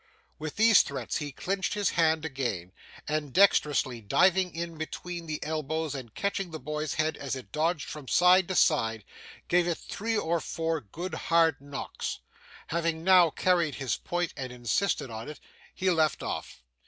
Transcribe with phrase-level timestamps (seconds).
[0.39, 2.71] With these threats he clenched his hand again,
[3.07, 7.87] and dexterously diving in between the elbows and catching the boy's head as it dodged
[7.87, 9.05] from side to side,
[9.47, 12.17] gave it three or four good hard knocks.
[12.69, 15.39] Having now carried his point and insisted on it,
[15.75, 16.63] he left off.